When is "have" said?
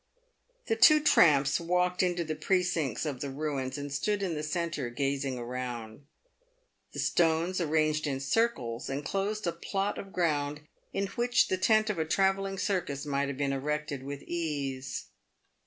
13.27-13.37